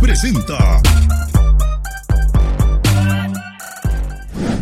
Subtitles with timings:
[0.00, 0.80] presenta.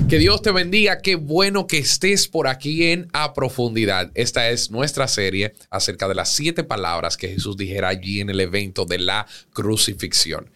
[0.09, 4.13] Que Dios te bendiga, qué bueno que estés por aquí en A Profundidad.
[4.15, 8.41] Esta es nuestra serie acerca de las siete palabras que Jesús dijera allí en el
[8.41, 10.51] evento de la crucifixión.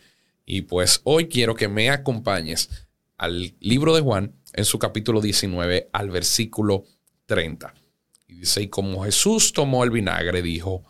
[0.45, 2.69] Y pues hoy quiero que me acompañes
[3.17, 6.85] al libro de Juan en su capítulo 19 al versículo
[7.27, 7.75] 30.
[8.29, 10.85] Y dice, y como Jesús tomó el vinagre, dijo,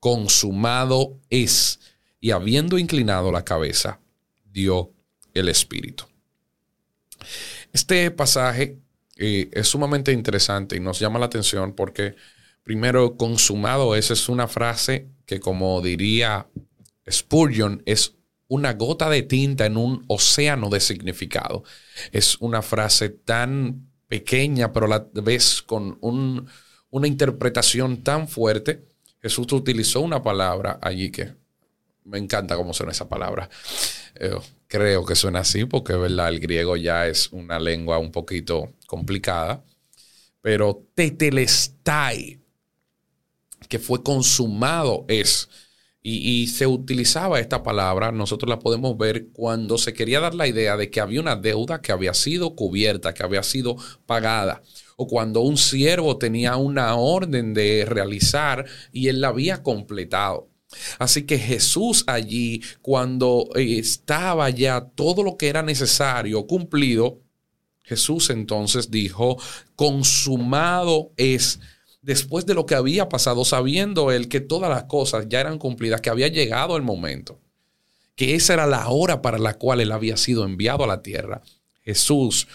[0.00, 1.80] consumado es.
[2.20, 4.00] Y habiendo inclinado la cabeza,
[4.44, 4.92] dio
[5.34, 6.04] el espíritu.
[7.72, 8.78] Este pasaje
[9.16, 12.16] eh, es sumamente interesante y nos llama la atención porque,
[12.62, 16.48] primero, consumado es, es una frase que, como diría
[17.10, 18.14] Spurgeon, es
[18.48, 21.64] una gota de tinta en un océano de significado.
[22.12, 28.86] Es una frase tan pequeña, pero la vez con una interpretación tan fuerte.
[29.20, 31.34] Jesús utilizó una palabra allí que
[32.08, 33.48] me encanta cómo suena esa palabra.
[34.14, 36.28] Eh, creo que suena así porque, ¿verdad?
[36.28, 39.62] El griego ya es una lengua un poquito complicada.
[40.40, 42.40] Pero tetelestai,
[43.68, 45.48] que fue consumado, es.
[46.00, 50.74] Y, se utilizaba esta palabra, nosotros la podemos ver cuando se quería dar la idea
[50.78, 54.62] de que había una deuda que había sido cubierta, que había sido pagada,
[54.96, 60.48] o cuando un siervo tenía una orden de realizar y él la había completado.
[60.98, 67.20] Así que Jesús allí, cuando eh, estaba ya todo lo que era necesario cumplido,
[67.82, 69.38] Jesús entonces dijo,
[69.74, 71.60] consumado es.
[72.02, 76.00] Después de lo que había pasado, sabiendo él que todas las cosas ya eran cumplidas,
[76.00, 77.40] que había llegado el momento,
[78.14, 81.42] que esa era la hora para la cual él había sido enviado a la tierra,
[81.82, 82.46] Jesús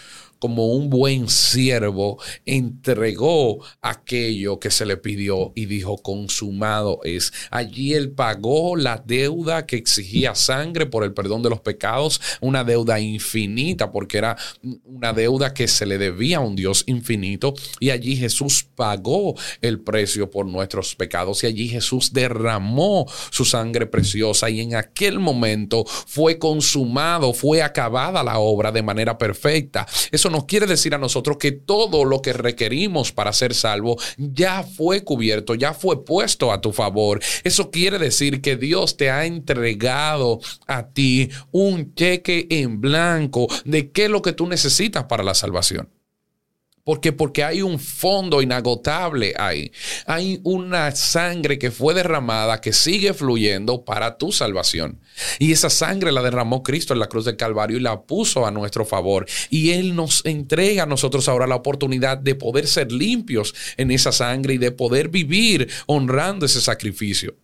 [0.44, 7.32] como un buen siervo, entregó aquello que se le pidió y dijo, consumado es.
[7.50, 12.62] Allí él pagó la deuda que exigía sangre por el perdón de los pecados, una
[12.62, 14.36] deuda infinita, porque era
[14.84, 17.54] una deuda que se le debía a un Dios infinito.
[17.80, 23.86] Y allí Jesús pagó el precio por nuestros pecados y allí Jesús derramó su sangre
[23.86, 29.86] preciosa y en aquel momento fue consumado, fue acabada la obra de manera perfecta.
[30.12, 34.64] Eso nos quiere decir a nosotros que todo lo que requerimos para ser salvo ya
[34.64, 37.20] fue cubierto, ya fue puesto a tu favor.
[37.44, 43.92] Eso quiere decir que Dios te ha entregado a ti un cheque en blanco de
[43.92, 45.88] qué es lo que tú necesitas para la salvación.
[46.84, 49.72] Porque, porque hay un fondo inagotable ahí.
[50.04, 55.00] Hay una sangre que fue derramada que sigue fluyendo para tu salvación.
[55.38, 58.50] Y esa sangre la derramó Cristo en la cruz del Calvario y la puso a
[58.50, 59.26] nuestro favor.
[59.48, 64.12] Y Él nos entrega a nosotros ahora la oportunidad de poder ser limpios en esa
[64.12, 67.34] sangre y de poder vivir honrando ese sacrificio.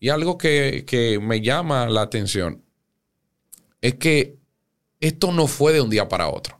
[0.00, 2.64] Y algo que, que me llama la atención
[3.80, 4.38] es que
[4.98, 6.59] esto no fue de un día para otro.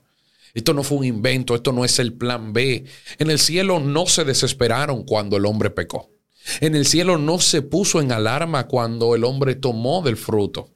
[0.53, 2.85] Esto no fue un invento, esto no es el plan B.
[3.19, 6.11] En el cielo no se desesperaron cuando el hombre pecó.
[6.59, 10.69] En el cielo no se puso en alarma cuando el hombre tomó del fruto.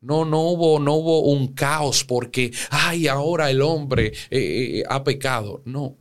[0.00, 5.02] No, no hubo, no hubo un caos porque, ay, ahora el hombre eh, eh, ha
[5.02, 5.62] pecado.
[5.64, 5.96] No,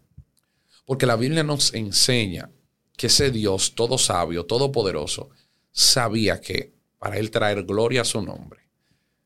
[0.86, 2.50] porque la Biblia nos enseña
[2.98, 5.30] que ese Dios todo sabio, todopoderoso,
[5.72, 8.63] sabía que para él traer gloria a su nombre,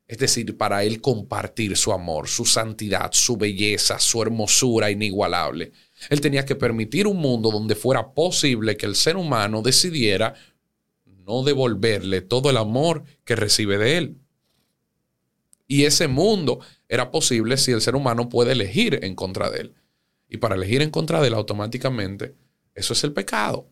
[0.08, 5.72] es decir, para Él compartir su amor, su santidad, su belleza, su hermosura inigualable.
[6.08, 10.34] Él tenía que permitir un mundo donde fuera posible que el ser humano decidiera
[11.04, 14.16] no devolverle todo el amor que recibe de Él.
[15.66, 19.74] Y ese mundo era posible si el ser humano puede elegir en contra de Él.
[20.30, 22.34] Y para elegir en contra de Él automáticamente,
[22.74, 23.68] eso es el pecado.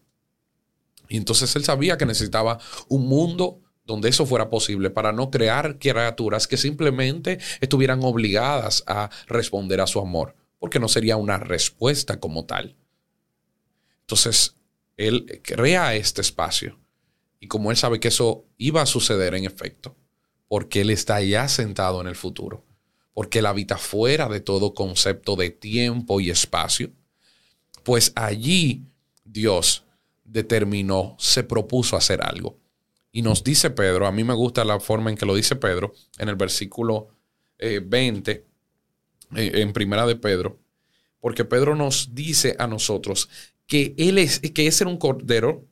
[1.08, 2.58] Y entonces Él sabía que necesitaba
[2.88, 9.10] un mundo donde eso fuera posible, para no crear criaturas que simplemente estuvieran obligadas a
[9.28, 12.76] responder a su amor, porque no sería una respuesta como tal.
[14.00, 14.56] Entonces,
[14.96, 16.78] él crea este espacio
[17.38, 19.96] y como él sabe que eso iba a suceder en efecto,
[20.48, 22.64] porque él está ya sentado en el futuro,
[23.14, 26.90] porque él habita fuera de todo concepto de tiempo y espacio,
[27.84, 28.82] pues allí
[29.24, 29.84] Dios
[30.24, 32.58] determinó, se propuso hacer algo.
[33.16, 35.94] Y nos dice Pedro, a mí me gusta la forma en que lo dice Pedro,
[36.18, 37.08] en el versículo
[37.58, 38.44] 20, eh,
[39.34, 40.58] eh, en primera de Pedro,
[41.18, 43.30] porque Pedro nos dice a nosotros
[43.66, 45.64] que él es, que es un cordero,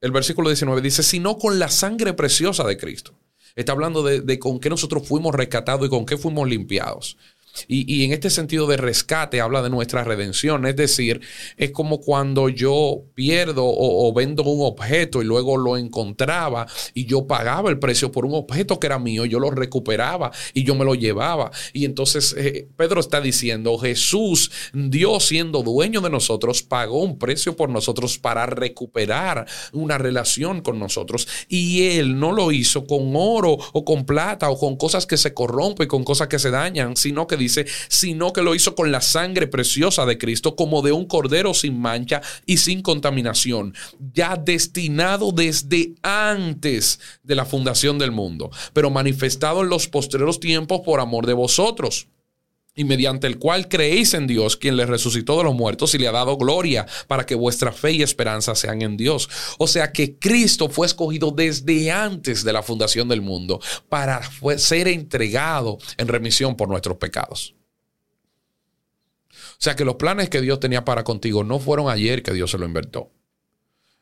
[0.00, 3.18] el versículo 19 dice, sino con la sangre preciosa de Cristo.
[3.56, 7.16] Está hablando de, de con qué nosotros fuimos rescatados y con qué fuimos limpiados.
[7.68, 10.66] Y, en este sentido de rescate habla de nuestra redención.
[10.66, 11.20] Es decir,
[11.56, 17.26] es como cuando yo pierdo o, vendo un objeto y luego lo encontraba y yo
[17.26, 20.84] pagaba el precio por un objeto que era mío, yo lo recuperaba y yo me
[20.84, 21.50] lo llevaba.
[21.72, 27.56] Y entonces eh, Pedro está diciendo, Jesús, Dios siendo dueño de nosotros, pagó un precio
[27.56, 31.28] por nosotros para recuperar una relación con nosotros.
[31.48, 35.34] Y Él no lo hizo con oro o con plata o con cosas que se
[35.34, 39.00] corrompen, con cosas que se dañan, sino que dice, sino que lo hizo con la
[39.00, 43.74] sangre preciosa de Cristo, como de un cordero sin mancha y sin contaminación,
[44.12, 50.80] ya destinado desde antes de la fundación del mundo, pero manifestado en los postreros tiempos
[50.84, 52.08] por amor de vosotros
[52.74, 56.08] y mediante el cual creéis en Dios, quien le resucitó de los muertos y le
[56.08, 59.28] ha dado gloria para que vuestra fe y esperanza sean en Dios.
[59.58, 64.20] O sea que Cristo fue escogido desde antes de la fundación del mundo para
[64.58, 67.54] ser entregado en remisión por nuestros pecados.
[69.30, 72.50] O sea que los planes que Dios tenía para contigo no fueron ayer que Dios
[72.50, 73.10] se lo inventó.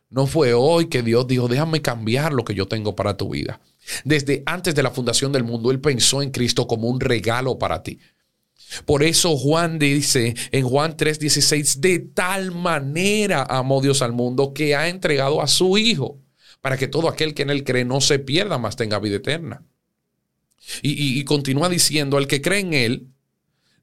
[0.09, 3.61] No fue hoy que Dios dijo, déjame cambiar lo que yo tengo para tu vida.
[4.05, 7.83] Desde antes de la fundación del mundo, Él pensó en Cristo como un regalo para
[7.83, 7.99] ti.
[8.85, 14.75] Por eso Juan dice en Juan 3:16, de tal manera amó Dios al mundo que
[14.75, 16.21] ha entregado a su Hijo,
[16.61, 19.65] para que todo aquel que en él cree no se pierda, mas tenga vida eterna.
[20.81, 23.09] Y, y continúa diciendo, el que cree en él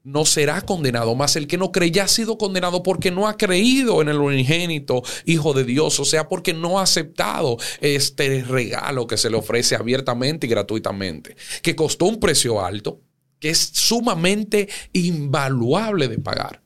[0.02, 3.36] no será condenado, mas el que no cree ya ha sido condenado porque no ha
[3.36, 9.06] creído en el unigénito Hijo de Dios, o sea, porque no ha aceptado este regalo
[9.06, 13.02] que se le ofrece abiertamente y gratuitamente, que costó un precio alto
[13.40, 16.62] que es sumamente invaluable de pagar.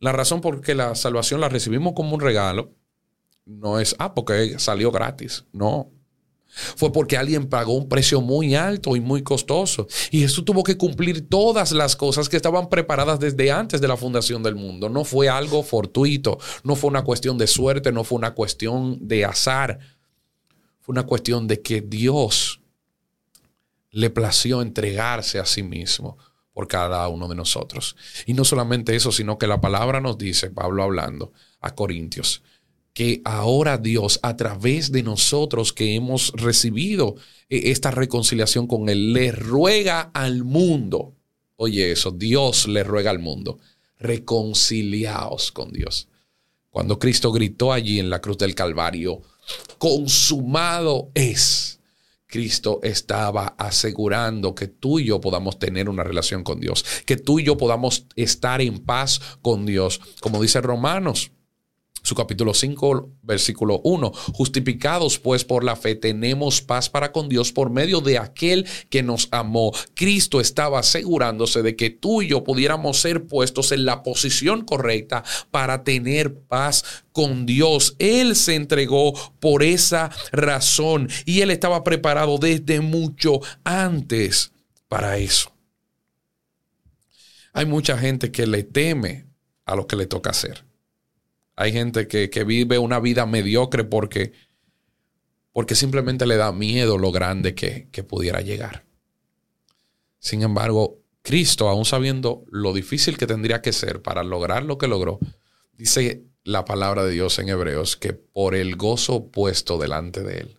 [0.00, 2.74] La razón por que la salvación la recibimos como un regalo
[3.44, 5.44] no es, ah, porque salió gratis.
[5.52, 5.92] No.
[6.48, 9.86] Fue porque alguien pagó un precio muy alto y muy costoso.
[10.10, 13.96] Y Jesús tuvo que cumplir todas las cosas que estaban preparadas desde antes de la
[13.96, 14.88] fundación del mundo.
[14.88, 19.24] No fue algo fortuito, no fue una cuestión de suerte, no fue una cuestión de
[19.24, 19.78] azar.
[20.80, 22.60] Fue una cuestión de que Dios
[23.90, 26.18] le plació entregarse a sí mismo
[26.52, 27.96] por cada uno de nosotros.
[28.24, 32.42] Y no solamente eso, sino que la palabra nos dice, Pablo hablando a Corintios,
[32.94, 37.16] que ahora Dios, a través de nosotros que hemos recibido
[37.50, 41.14] eh, esta reconciliación con Él, le ruega al mundo,
[41.56, 43.58] oye eso, Dios le ruega al mundo,
[43.98, 46.08] reconciliaos con Dios.
[46.70, 49.20] Cuando Cristo gritó allí en la cruz del Calvario,
[49.76, 51.75] consumado es
[52.26, 57.38] Cristo estaba asegurando que tú y yo podamos tener una relación con Dios, que tú
[57.38, 61.32] y yo podamos estar en paz con Dios, como dice Romanos
[62.06, 64.12] su capítulo 5, versículo 1.
[64.32, 69.02] Justificados pues por la fe tenemos paz para con Dios por medio de aquel que
[69.02, 69.72] nos amó.
[69.94, 75.24] Cristo estaba asegurándose de que tú y yo pudiéramos ser puestos en la posición correcta
[75.50, 77.96] para tener paz con Dios.
[77.98, 84.52] Él se entregó por esa razón y él estaba preparado desde mucho antes
[84.86, 85.50] para eso.
[87.52, 89.26] Hay mucha gente que le teme
[89.64, 90.66] a lo que le toca hacer.
[91.56, 94.32] Hay gente que, vive una vida mediocre porque,
[95.52, 98.84] porque simplemente le da miedo lo grande que, que pudiera llegar.
[100.18, 104.86] Sin embargo, Cristo, aún sabiendo lo difícil que tendría que ser para lograr lo que
[104.86, 105.18] logró,
[105.72, 110.58] dice la palabra de Dios en Hebreos que por el gozo puesto delante de él,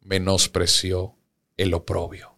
[0.00, 1.16] menospreció
[1.56, 2.34] el oprobio.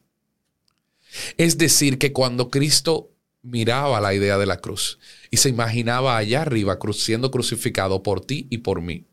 [1.38, 3.15] Es decir, que cuando Cristo
[3.46, 4.98] miraba la idea de la cruz
[5.30, 9.06] y se imaginaba allá arriba siendo crucificado por ti y por mí.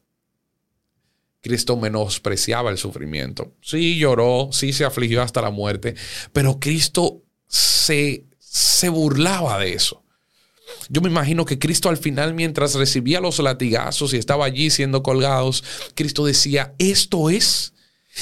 [1.41, 3.53] Cristo menospreciaba el sufrimiento.
[3.61, 5.95] Sí lloró, sí se afligió hasta la muerte,
[6.31, 10.03] pero Cristo se, se burlaba de eso.
[10.89, 15.03] Yo me imagino que Cristo al final, mientras recibía los latigazos y estaba allí siendo
[15.03, 15.63] colgados,
[15.95, 17.72] Cristo decía, esto es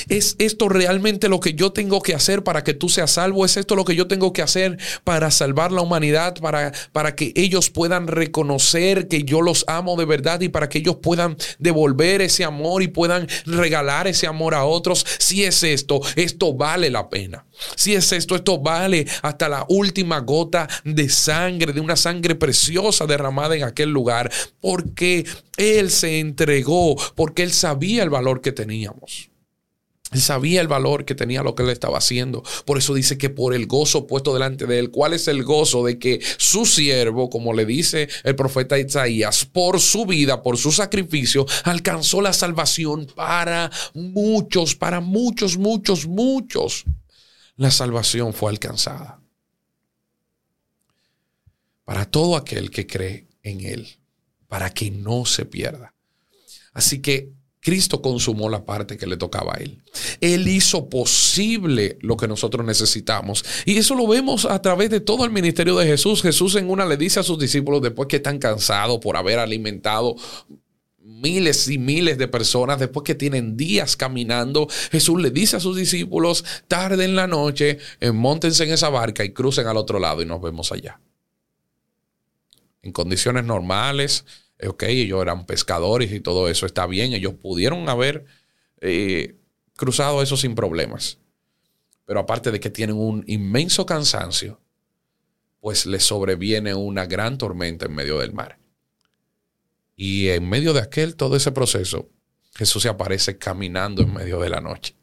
[0.07, 3.45] ¿Es esto realmente lo que yo tengo que hacer para que tú seas salvo?
[3.45, 7.33] ¿Es esto lo que yo tengo que hacer para salvar la humanidad, para, para que
[7.35, 12.21] ellos puedan reconocer que yo los amo de verdad y para que ellos puedan devolver
[12.21, 15.05] ese amor y puedan regalar ese amor a otros?
[15.19, 17.45] Si es esto, esto vale la pena.
[17.75, 23.05] Si es esto, esto vale hasta la última gota de sangre, de una sangre preciosa
[23.05, 25.25] derramada en aquel lugar, porque
[25.57, 29.30] Él se entregó, porque Él sabía el valor que teníamos.
[30.11, 32.43] Él sabía el valor que tenía lo que él estaba haciendo.
[32.65, 35.85] Por eso dice que por el gozo puesto delante de él, ¿cuál es el gozo
[35.85, 40.71] de que su siervo, como le dice el profeta Isaías, por su vida, por su
[40.71, 46.83] sacrificio, alcanzó la salvación para muchos, para muchos, muchos, muchos?
[47.55, 49.17] La salvación fue alcanzada.
[51.83, 53.99] para todo aquel que cree en Él,
[54.47, 55.93] para que no se pierda.
[56.73, 59.83] Así que Cristo consumó la parte que le tocaba a Él.
[60.19, 63.45] Él hizo posible lo que nosotros necesitamos.
[63.65, 66.23] Y eso lo vemos a través de todo el ministerio de Jesús.
[66.23, 70.15] Jesús en una le dice a sus discípulos, después que están cansados por haber alimentado
[71.03, 75.77] miles y miles de personas, después que tienen días caminando, Jesús le dice a sus
[75.77, 80.23] discípulos, tarde en la noche, eh, montense en esa barca y crucen al otro lado
[80.23, 80.99] y nos vemos allá.
[82.81, 84.25] En condiciones normales,
[84.67, 88.25] ok, ellos eran pescadores y todo eso está bien, ellos pudieron haber
[88.79, 89.35] eh,
[89.75, 91.17] cruzado eso sin problemas.
[92.05, 94.59] Pero aparte de que tienen un inmenso cansancio,
[95.59, 98.57] pues les sobreviene una gran tormenta en medio del mar.
[99.95, 102.09] Y en medio de aquel, todo ese proceso,
[102.55, 104.95] Jesús se aparece caminando en medio de la noche.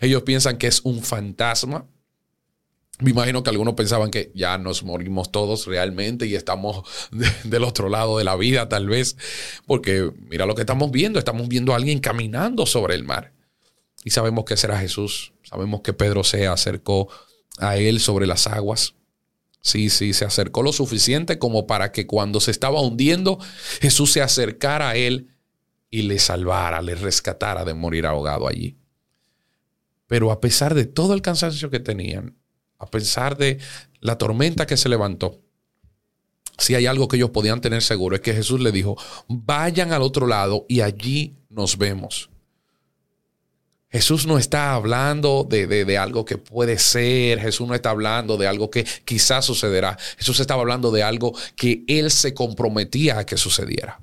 [0.00, 1.86] Ellos piensan que es un fantasma.
[3.02, 6.84] Me imagino que algunos pensaban que ya nos morimos todos realmente y estamos
[7.44, 9.16] del otro lado de la vida tal vez.
[9.66, 11.18] Porque mira lo que estamos viendo.
[11.18, 13.32] Estamos viendo a alguien caminando sobre el mar.
[14.04, 15.32] Y sabemos que será Jesús.
[15.42, 17.08] Sabemos que Pedro se acercó
[17.58, 18.94] a él sobre las aguas.
[19.60, 23.38] Sí, sí, se acercó lo suficiente como para que cuando se estaba hundiendo,
[23.80, 25.28] Jesús se acercara a él
[25.88, 28.76] y le salvara, le rescatara de morir ahogado allí.
[30.08, 32.36] Pero a pesar de todo el cansancio que tenían,
[32.82, 33.58] a pesar de
[34.00, 35.40] la tormenta que se levantó,
[36.58, 38.96] si hay algo que ellos podían tener seguro es que Jesús le dijo,
[39.28, 42.28] vayan al otro lado y allí nos vemos.
[43.88, 48.70] Jesús no está hablando de, algo que puede ser, Jesús no está hablando de algo
[48.70, 54.00] que quizás sucederá, Jesús estaba hablando de algo que Él se comprometía a que sucediera.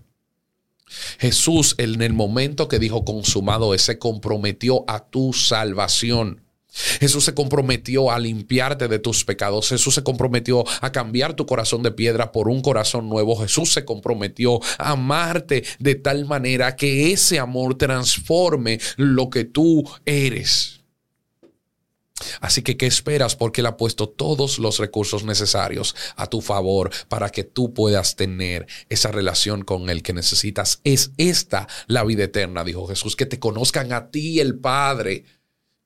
[1.20, 6.44] Jesús en el momento que dijo consumado, Él se comprometió a tu salvación.
[6.72, 9.70] Jesús se comprometió a limpiarte de tus pecados.
[9.70, 13.36] Jesús se comprometió a cambiar tu corazón de piedra por un corazón nuevo.
[13.38, 19.90] Jesús se comprometió a amarte de tal manera que ese amor transforme lo que tú
[20.06, 20.80] eres.
[22.42, 23.36] Así que, ¿qué esperas?
[23.36, 28.16] Porque Él ha puesto todos los recursos necesarios a tu favor para que tú puedas
[28.16, 30.82] tener esa relación con Él que necesitas.
[30.84, 35.24] Es esta la vida eterna, dijo Jesús, que te conozcan a ti, el Padre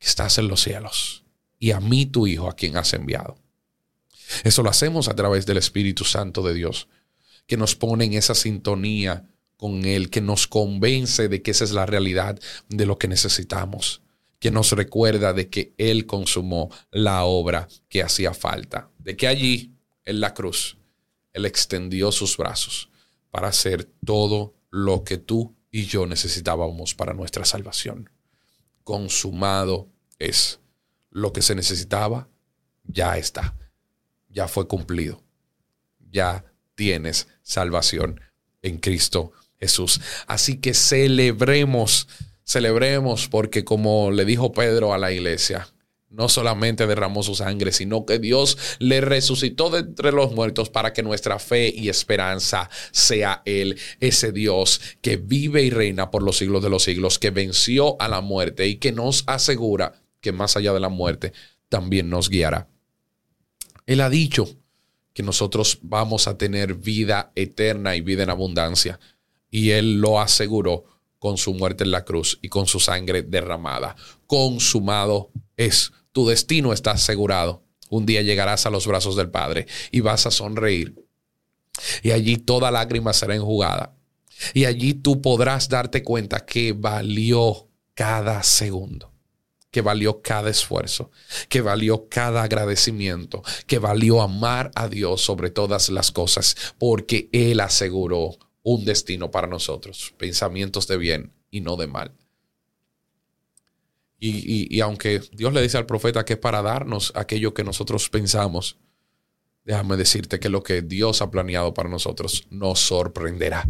[0.03, 1.23] estás en los cielos
[1.63, 3.37] y a mí tu Hijo a quien has enviado.
[4.43, 6.89] Eso lo hacemos a través del Espíritu Santo de Dios,
[7.47, 11.71] que nos pone en esa sintonía con Él, que nos convence de que esa es
[11.71, 14.01] la realidad de lo que necesitamos,
[14.39, 19.71] que nos recuerda de que Él consumó la obra que hacía falta, de que allí,
[20.03, 20.77] en la cruz,
[21.31, 22.89] Él extendió sus brazos
[23.31, 28.09] para hacer todo lo que tú y yo necesitábamos para nuestra salvación.
[28.83, 30.59] Consumado es
[31.09, 32.27] lo que se necesitaba,
[32.83, 33.55] ya está,
[34.29, 35.21] ya fue cumplido,
[36.11, 38.19] ya tienes salvación
[38.61, 40.01] en Cristo Jesús.
[40.27, 42.07] Así que celebremos,
[42.43, 45.67] celebremos porque como le dijo Pedro a la iglesia,
[46.13, 50.93] no solamente derramó su sangre, sino que Dios le resucitó de entre los muertos para
[50.93, 56.37] que nuestra fe y esperanza sea Él, ese Dios que vive y reina por los
[56.37, 60.57] siglos de los siglos, que venció a la muerte y que nos asegura que más
[60.57, 61.33] allá de la muerte
[61.69, 62.69] también nos guiará.
[63.85, 64.47] Él ha dicho
[65.13, 68.99] que nosotros vamos a tener vida eterna y vida en abundancia.
[69.51, 70.85] Y Él lo aseguró
[71.19, 73.95] con su muerte en la cruz y con su sangre derramada.
[74.25, 75.91] Consumado es.
[76.13, 77.63] Tu destino está asegurado.
[77.89, 80.95] Un día llegarás a los brazos del Padre y vas a sonreír.
[82.01, 83.95] Y allí toda lágrima será enjugada.
[84.53, 89.12] Y allí tú podrás darte cuenta que valió cada segundo
[89.73, 91.09] que valió cada esfuerzo,
[91.49, 97.59] que valió cada agradecimiento, que valió amar a Dios sobre todas las cosas, porque Él
[97.59, 102.11] aseguró un destino para nosotros, pensamientos de bien y no de mal.
[104.19, 108.77] Y, aunque Dios le dice al profeta que es para darnos aquello que nosotros pensamos,
[109.65, 113.67] déjame decirte que lo que Dios ha planeado para nosotros nos sorprenderá.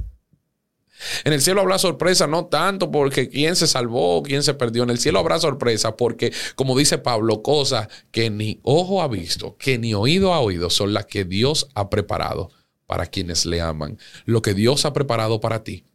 [1.24, 4.84] En el cielo habrá sorpresa, no tanto porque quién se salvó, quién se perdió.
[4.84, 9.58] En el cielo habrá sorpresa porque, como dice Pablo, cosas que ni ojo ha visto,
[9.58, 12.50] que ni oído ha oído, son las que Dios ha preparado
[12.86, 13.98] para quienes le aman.
[14.26, 15.86] Lo que Dios ha preparado para ti,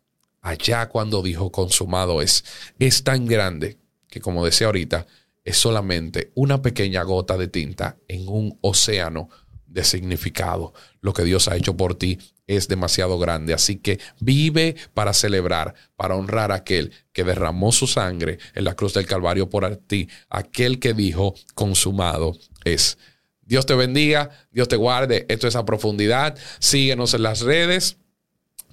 [0.40, 2.44] allá cuando dijo consumado es,
[2.78, 5.06] es tan grande que, como decía ahorita,
[5.44, 9.28] es solamente una pequeña gota de tinta en un océano
[9.68, 10.72] de significado.
[11.00, 13.54] Lo que Dios ha hecho por ti es demasiado grande.
[13.54, 18.74] Así que vive para celebrar, para honrar a aquel que derramó su sangre en la
[18.74, 22.98] cruz del Calvario por ti, aquel que dijo, consumado es.
[23.42, 25.26] Dios te bendiga, Dios te guarde.
[25.28, 26.36] Esto es a profundidad.
[26.58, 27.96] Síguenos en las redes,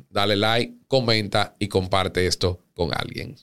[0.09, 3.35] dale like, comenta y comparte esto con alguien.